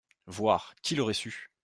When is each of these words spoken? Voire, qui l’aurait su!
Voire, 0.25 0.73
qui 0.81 0.95
l’aurait 0.95 1.13
su! 1.13 1.51